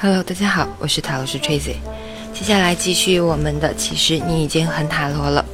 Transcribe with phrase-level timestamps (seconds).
[0.00, 1.74] Hello，大家好，我是塔罗师 Tracy。
[2.32, 5.44] 接下来继续我们的，其实你已经很塔罗了。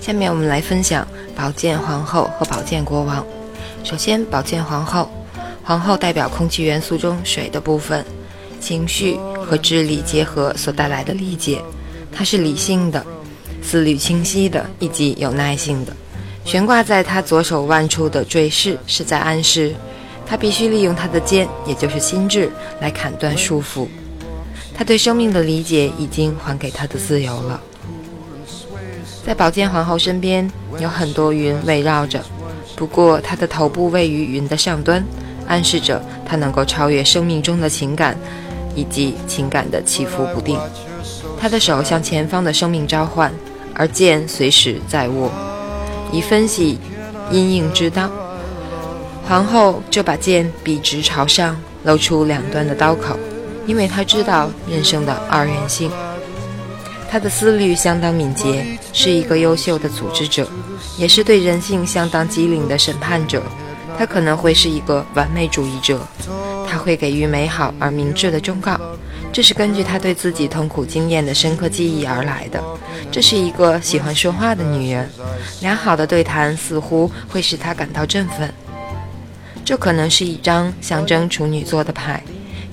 [0.00, 1.06] 下面我们来分享
[1.36, 3.24] 宝剑皇后和宝剑国王。
[3.84, 5.08] 首先，宝剑皇后，
[5.62, 8.04] 皇后代表空气元素中水的部分，
[8.58, 11.62] 情绪和智力结合所带来的理解。
[12.10, 13.06] 她是理性的、
[13.62, 15.92] 思虑清晰的以及有耐性的。
[16.44, 19.72] 悬挂在她左手腕处的坠饰是在暗示。
[20.26, 23.86] 他必须利用他的剑，也就是心智，来砍断束缚。
[24.74, 27.60] 他对生命的理解已经还给他的自由了。
[29.24, 32.20] 在宝剑皇后身边有很多云围绕着，
[32.76, 35.02] 不过她的头部位于云的上端，
[35.46, 38.18] 暗示着她能够超越生命中的情感
[38.74, 40.58] 以及情感的起伏不定。
[41.40, 43.32] 她的手向前方的生命召唤，
[43.74, 45.30] 而剑随时在握，
[46.12, 46.78] 以分析
[47.30, 48.10] 阴影之道。
[49.26, 53.18] 皇后这把剑笔直朝上，露出两端的刀口，
[53.66, 55.90] 因为她知道人生的二元性。
[57.10, 60.46] 她的思虑相当敏捷，是一个优秀的组织者，
[60.98, 63.42] 也是对人性相当机灵的审判者。
[63.96, 66.06] 她可能会是一个完美主义者，
[66.68, 68.78] 她会给予美好而明智的忠告，
[69.32, 72.62] 这是根据她对自己痛苦经验的深刻记忆而来的。
[73.10, 75.08] 这是一个喜欢说话的女人，
[75.60, 78.52] 良好的对谈似乎会使她感到振奋。
[79.64, 82.22] 这可能是一张象征处女座的牌，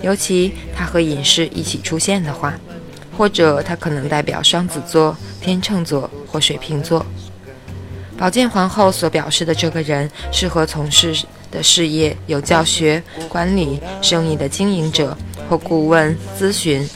[0.01, 2.53] 尤其它和隐士一起出现的话，
[3.17, 7.05] 或者它可能代表双子座、天秤座或水瓶座。
[8.17, 11.17] 宝剑皇后所表示的这个人，适合从事
[11.49, 15.17] 的事业有教学、管理、生意的经营者
[15.49, 16.87] 或顾问咨询，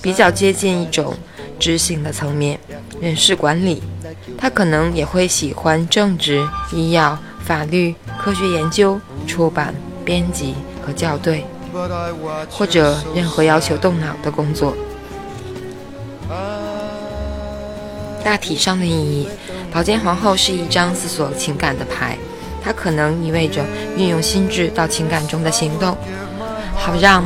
[0.00, 1.14] 比较接近一种
[1.58, 2.58] 知性的层面，
[3.00, 3.82] 人事管理。
[4.38, 9.00] 他可能也会喜欢政治、医药、法律、科学研究。
[9.26, 11.46] 出版、编辑和校对，
[12.50, 14.76] 或者任何要求动脑的工作。
[18.22, 19.26] 大体上的意义，
[19.72, 22.18] 宝剑皇后是一张思索情感的牌，
[22.62, 23.64] 它可能意味着
[23.96, 25.96] 运用心智到情感中的行动，
[26.76, 27.24] 好让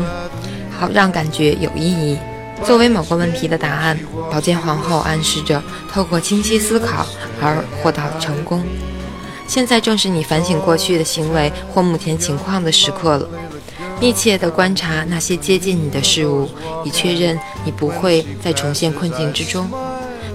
[0.70, 2.16] 好让感觉有意义。
[2.64, 3.98] 作为某个问题的答案，
[4.30, 5.60] 宝剑皇后暗示着
[5.92, 7.04] 透过清晰思考
[7.42, 8.62] 而获得成功。
[9.48, 13.28] 现在正是你反省过去的行为或目前情况的时刻了。
[13.98, 16.48] 密切地观察那些接近你的事物，
[16.84, 19.68] 以确认你不会再重现困境之中。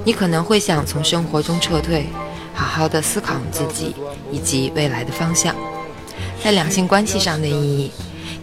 [0.03, 2.07] 你可能会想从生活中撤退，
[2.53, 3.95] 好好的思考自己
[4.31, 5.55] 以及未来的方向。
[6.43, 7.91] 在两性关系上的意义，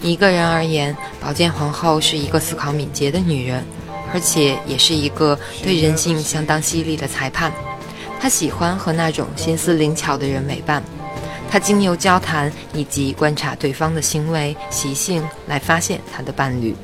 [0.00, 3.62] 一个人而言，宝剑皇后是一个思考敏捷的女人，
[4.14, 7.53] 而且也是一个对人性相当犀利的裁判。
[8.20, 10.82] 他喜欢和那种心思灵巧的人为伴，
[11.50, 16.76] 他经由交谈以及观察对方的行为习性来发现他的伴侣，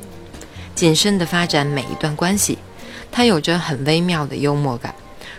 [0.73, 2.57] 谨慎地发展每一段关系。
[3.11, 4.93] 他有着很微妙的幽默感，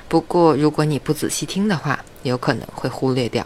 [0.09, 3.45] 不过如果你不仔细听的话，有可能会忽略掉。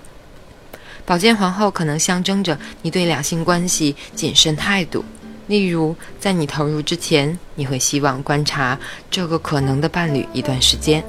[1.04, 5.02] 宝剑皇后可能象征着你对两性关系谨慎态度，
[5.46, 8.78] 例如在你投入之前，你会希望观察
[9.10, 11.02] 这个可能的伴侣一段时间。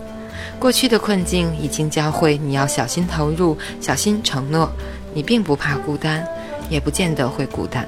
[0.60, 4.72] 过去的困境已经教会你要小心投入，小心承诺。
[5.14, 6.26] 你并不怕孤单，
[6.70, 7.88] 也不见得会孤单。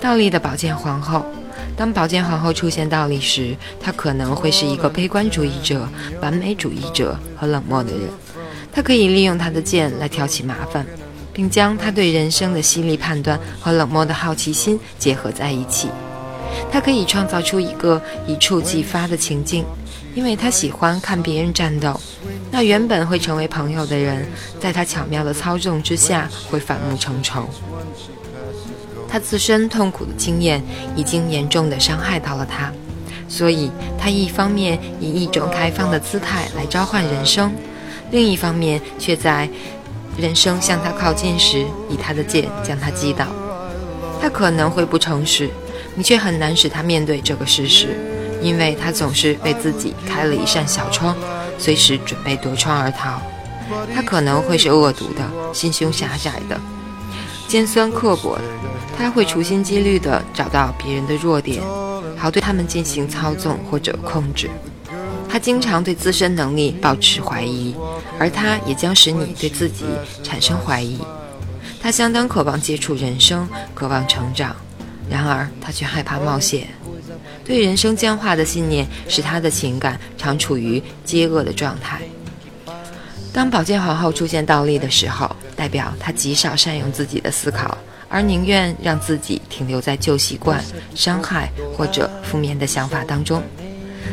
[0.00, 1.24] 倒立的宝剑皇后，
[1.76, 5.86] 当宝剑皇后出现倒立时，她可能会是一个悲观主义者、
[6.22, 8.00] 完美主义者和冷漠的人。
[8.72, 10.86] 她可以利用她的剑来挑起麻烦，
[11.34, 15.88] 并将她对人生的犀利判断和冷漠的好奇心结合在一起。
[16.72, 19.64] 她可以创造出一个一触即发的情境。
[20.14, 21.98] 因为他喜欢看别人战斗，
[22.50, 24.26] 那原本会成为朋友的人，
[24.58, 27.48] 在他巧妙的操纵之下会反目成仇。
[29.08, 30.62] 他自身痛苦的经验
[30.94, 32.72] 已经严重的伤害到了他，
[33.28, 37.52] 所以他一方面以一种开放的姿态来召唤人生，
[38.10, 39.48] 另一方面却在
[40.18, 43.26] 人生向他靠近时，以他的剑将他击倒。
[44.20, 45.48] 他可能会不诚实，
[45.94, 47.96] 你却很难使他面对这个事实。
[48.40, 51.16] 因为他总是为自己开了一扇小窗，
[51.58, 53.20] 随时准备夺窗而逃。
[53.94, 56.58] 他可能会是恶毒的、心胸狭窄的、
[57.46, 58.42] 尖酸刻薄的。
[58.96, 61.62] 他会处心积虑地找到别人的弱点，
[62.16, 64.50] 好对他们进行操纵或者控制。
[65.28, 67.76] 他经常对自身能力保持怀疑，
[68.18, 69.84] 而他也将使你对自己
[70.24, 70.98] 产生怀疑。
[71.80, 74.56] 他相当渴望接触人生，渴望成长，
[75.08, 76.66] 然而他却害怕冒险。
[77.48, 81.98] 对人生僵化的信念使他的情感常处于饥饿的状态。
[83.32, 90.62] 当宝剑皇后出现倒立的时候，代表他极少善用自己的思考，而宁愿让自己停留在旧习惯、
[90.94, 93.42] 伤害或者负面的想法当中。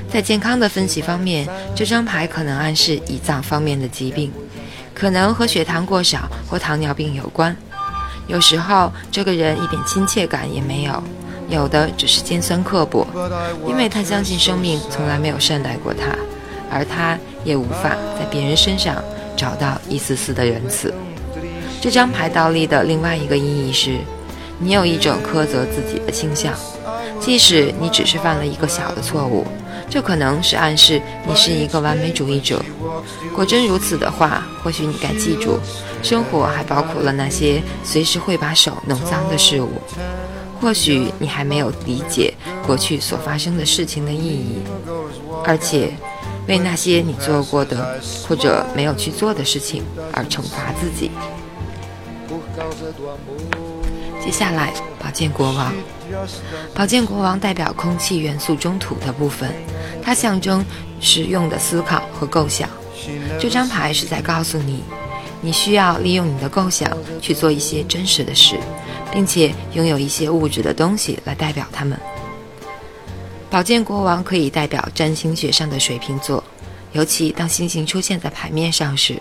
[0.10, 1.46] 在健康的分析方面，
[1.76, 4.32] 这张牌可能暗示胰脏方面的疾病，
[4.94, 7.54] 可能和血糖过少或糖尿病有关。
[8.28, 11.04] 有时候，这个人一点亲切感也没有，
[11.48, 13.06] 有的只是尖酸刻薄，
[13.68, 16.16] 因为他相信生命从来没有善待过他，
[16.72, 19.04] 而他也无法在别人身上
[19.36, 20.94] 找到一丝丝的仁慈。
[21.80, 24.00] 这张牌倒立的另外一个意义是，
[24.58, 26.54] 你有一种苛责自己的倾向，
[27.20, 29.46] 即使你只是犯了一个小的错误，
[29.88, 32.60] 这可能是暗示你是一个完美主义者。
[33.36, 35.60] 果真如此的话，或许你该记住。
[36.02, 39.72] 生活还包括了那些随时会把手弄脏的事物。
[40.60, 42.34] 或许你还没有理解
[42.66, 44.60] 过去所发生的事情的意义，
[45.46, 45.92] 而且
[46.48, 51.12] 为那些你做过的或者没有去做的事情而惩罚自己。
[54.24, 55.72] 接下来，宝剑国王。
[56.74, 59.54] 宝剑国王代表空气元素中土的部分，
[60.02, 60.66] 它象征
[61.00, 62.68] 实用的思考和构想。
[63.40, 64.84] 这张牌是在告诉你。
[65.46, 68.60] 你需要利用你的构想去做一些真实的事，
[69.12, 71.96] 并且拥有一些物质的东西来代表他们。
[73.48, 76.44] 宝剑国王可以代表占星学上的水瓶座，
[76.94, 79.18] 尤其当星星出现在牌面上时；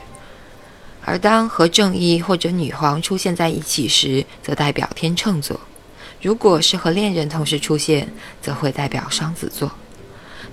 [1.05, 5.61] 而当和正义或者女皇出现在一起时，则代表天秤座。
[6.23, 8.09] 如果是和恋人同时出现，
[8.41, 9.71] 则会代表双子座。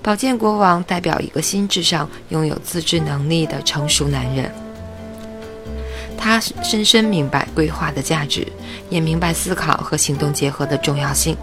[0.03, 4.53] 宝剑国王代表一个心智上拥有自制能力的成熟男人。
[6.23, 8.45] 他深深明白规划的价值，
[8.91, 11.35] 也明白思考和行动结合的重要性。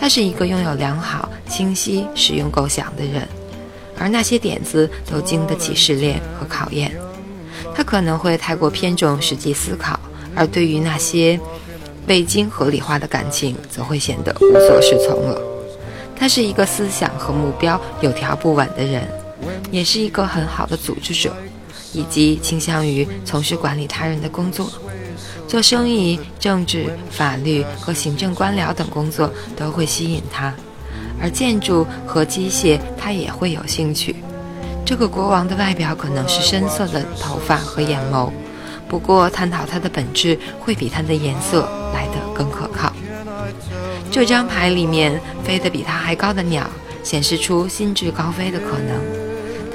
[0.00, 3.28] 他是一个拥有良好、清晰、实用构想的人，
[3.98, 6.90] 而那些点子都经得起试炼和考验。
[7.74, 10.00] 他可能会太过偏重实际思考，
[10.34, 11.38] 而对于那些
[12.06, 15.38] 未经合理化的感情，则会显得无所适从了。
[16.16, 19.06] 他是一个思想和目标有条不紊的人，
[19.70, 21.30] 也是一个很好的组织者。
[21.92, 24.70] 以及倾向于从事管理他人的工作，
[25.46, 30.54] 做生意、政治、法律和行政官僚等工作都会吸引他，
[31.20, 34.16] 而建筑和机械他也会有兴趣。
[34.84, 38.30] 这个国王的外表可能是深色的头发和眼眸，
[38.88, 42.92] 不过探讨他的本质会比他的颜色来得更可靠。
[44.10, 46.68] 这张牌里面飞得比他还高的鸟，
[47.02, 49.21] 显示出心智高飞的可能。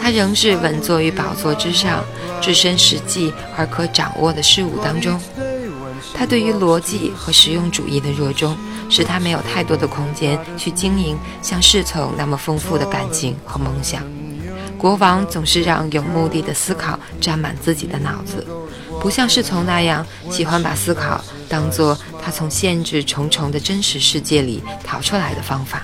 [0.08, 2.02] 他仍是稳坐于宝座之上，
[2.40, 5.20] 置身实际而可掌握的事物当中。
[6.14, 8.56] 他对于逻辑和实用主义的热衷，
[8.90, 14.02] 使他没有太多的空间去经营像侍从那么丰富的感情和梦想。
[14.78, 18.48] 国王总是让有目的的思考占满自己的脑子，
[19.02, 25.82] 不像侍从那样喜欢把思考当做他从限制重重的真实世界里逃出来的方法。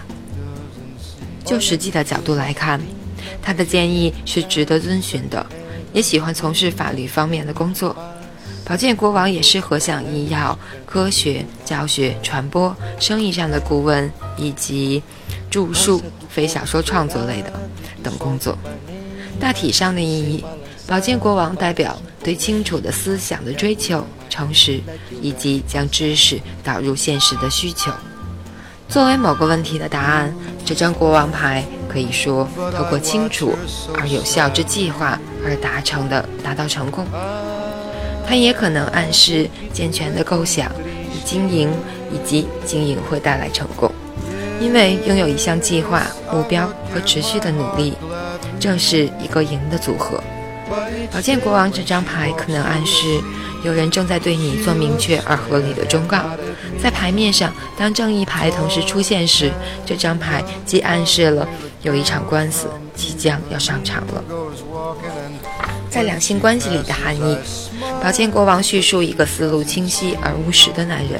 [1.44, 2.80] 就实际的角度来看。
[3.42, 5.46] 他的建议是值得遵循的，
[5.94, 7.96] 也喜欢从事法律方面的工作。
[8.66, 15.04] 宝剑国王也适合像医药、科学、教学、传播、生意上的顾问以及
[15.50, 17.52] 著述、非小说创作类的
[18.02, 18.58] 等工作。
[19.38, 20.46] 大体上的意义，
[20.88, 24.80] 宝剑国王代表对清楚的思想的追求、诚实
[25.22, 27.92] 以及将知识导入现实的需求。
[28.88, 31.66] 作为某个问题的答案，这张国王牌。
[31.94, 33.56] 可以说，透过清楚
[34.00, 37.06] 而有效之计划而达成的达到成功。
[38.28, 40.72] 它也可能暗示健全的构想
[41.14, 41.70] 以经营，
[42.12, 43.92] 以及经营会带来成功。
[44.60, 47.94] 因为拥有一项计划、目标和持续的努力，
[48.60, 50.24] 正是一个赢的组合。
[51.12, 53.22] 宝剑国王这张牌可能暗示
[53.64, 56.24] 有人正在对你做明确而合理的忠告。
[56.82, 59.52] 在牌面上，当正义牌同时出现时，
[59.86, 61.48] 这张牌既暗示了。
[61.84, 64.24] 有一场官司即将要上场了，
[65.90, 67.38] 在两性关系里的含义，
[68.02, 71.20] 宝剑国王叙述一个思路清晰而务实的男人，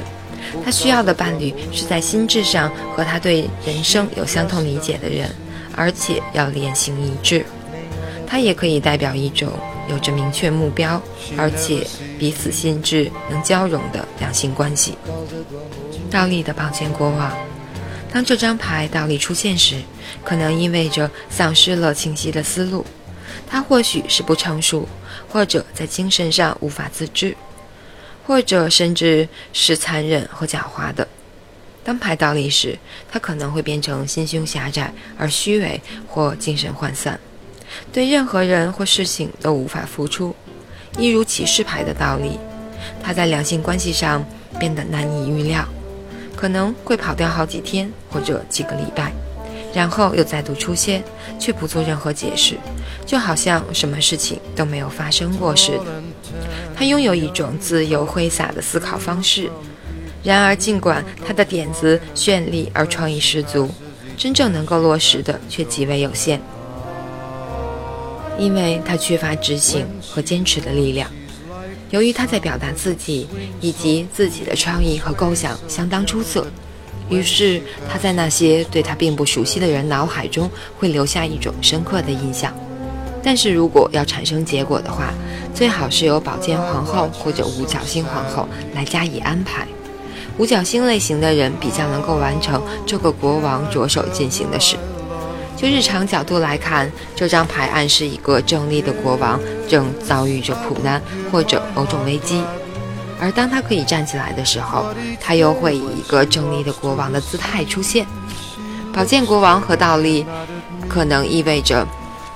[0.64, 5.30] 他需要的伴侣是在心智上和他对人生有相同理解的人，
[5.76, 7.44] 而且要言行一致。
[8.26, 9.52] 他也可以代表一种
[9.88, 11.00] 有着明确目标，
[11.36, 11.86] 而且
[12.18, 14.96] 彼此心智能交融的两性关系。
[16.10, 17.30] 倒立的宝剑国王。
[18.14, 19.82] 当这张牌倒立出现时，
[20.22, 22.86] 可能意味着丧失了清晰的思路。
[23.44, 24.88] 他或许是不成熟，
[25.28, 27.36] 或者在精神上无法自制，
[28.24, 31.08] 或者甚至是残忍和狡猾的。
[31.82, 32.78] 当牌倒立时，
[33.10, 37.18] 他可能会变成心胸狭窄而虚伪或精神涣散，
[37.92, 40.36] 对任何人或事情都无法付出，
[40.96, 42.38] 一如骑士牌的倒立。
[43.02, 44.24] 他在两性关系上
[44.60, 45.66] 变得难以预料，
[46.36, 49.12] 可能会跑掉好几天或者几个礼拜，
[49.72, 51.02] 然后又再度出现，
[51.38, 52.56] 却不做任何解释，
[53.06, 55.84] 就好像什么事情都没有发生过似的。
[56.74, 59.50] 他拥有一种自由挥洒的思考方式，
[60.22, 63.70] 然而尽管他的点子绚丽而创意十足，
[64.16, 66.40] 真正能够落实的却极为有限。
[68.36, 71.08] 因为他缺乏执行和坚持的力量。
[71.94, 73.28] 由于他在表达自己
[73.60, 76.44] 以及自己的创意和构想相当出色，
[77.08, 82.52] 于是他在那些对他并不熟悉的人脑海中会留下一种深刻的印象。
[83.22, 85.14] 但是如果要产生结果的话，
[85.54, 89.64] 最好是由宝剑皇后或者五角星皇后来加以安排。
[90.36, 94.76] 五角星类型的人比较能够完成这个国王着手进行的事。
[95.56, 102.42] 就日常角度来看，这张牌暗示一个正立的国王正遭遇着苦难或者某种危机，
[103.20, 104.86] 而当他可以站起来的时候，
[105.20, 108.06] 他又会以一个正立的国王的姿态出现。
[108.92, 110.26] 宝剑国王和倒立
[110.88, 111.86] 可能意味着，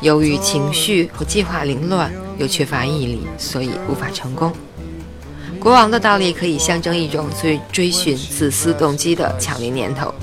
[0.01, 4.53] 由于情绪和计划凌乱又缺乏毅力，所以无法成功。
[5.61, 10.15] 国王的倒立可以象征一种最追寻自私动机的强烈念头。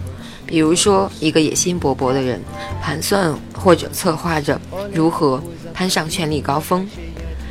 [0.46, 2.40] 比如说，一个野心勃勃的人，
[2.82, 4.60] 盘算或者策划着
[4.94, 5.42] 如何
[5.74, 6.88] 攀上权力高峰。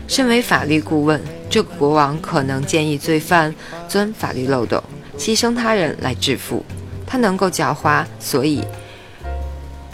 [0.07, 1.21] 身为法律顾问，
[1.51, 3.55] 这个国王可能建议罪犯
[3.89, 4.83] 钻法律漏洞，
[5.19, 6.65] 牺牲他人来致富。
[7.07, 8.63] 他能够狡猾，所以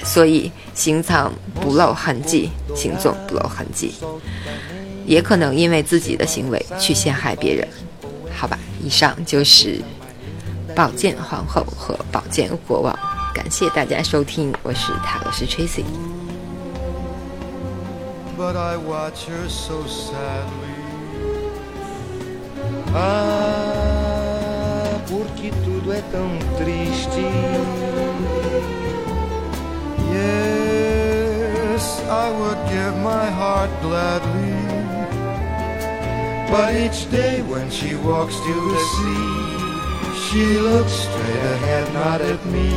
[0.03, 3.95] 所以行藏不露痕迹，行踪不露痕迹。
[5.07, 7.67] 也可能因为自己的行为去陷害别人。
[8.37, 9.81] 好吧，以上就是。
[10.75, 12.99] 宝剑皇后和宝剑国王，
[13.35, 15.85] 感谢大家收听，我是塔罗斯 Tracy。
[18.39, 20.71] But I watch her so sadly.
[22.95, 23.29] Ah,
[25.09, 27.21] porque tudo é tão triste.
[30.13, 34.57] Yes, I would give my heart gladly.
[36.51, 39.51] But each day when she walks to the sea.
[40.31, 42.71] She looked straight ahead, not at me.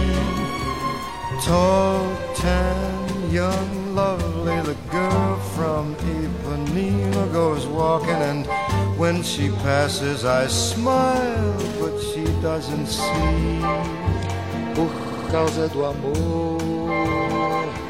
[1.44, 8.48] Tall, tan, young, lovely, the girl from Ipanema goes walking, and
[8.98, 13.62] when she passes, I smile, but she doesn't see.
[14.74, 14.90] Por
[15.30, 17.83] causa do amor.